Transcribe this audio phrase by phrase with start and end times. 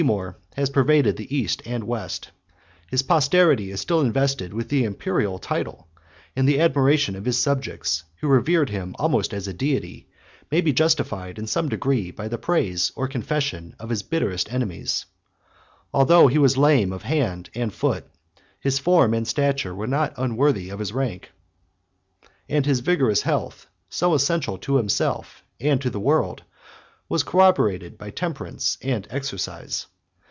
[0.01, 2.31] ]The fame of Timour has pervaded the East and West:
[2.89, 5.89] his posterity is still invested with the Imperial title;
[6.35, 10.07] and the admiration of his subjects, who revered him almost as a deity,
[10.51, 15.05] may be justified in some degree by the praise or confession of his bitterest enemies.
[15.05, 15.07] 66
[15.93, 18.07] Although he was lame of a hand and foot,
[18.59, 21.31] his form and stature were not unworthy of his rank;
[22.49, 26.41] and his vigorous health, so essential to himself and to the world,
[27.07, 29.85] was corroborated by temperance and exercise.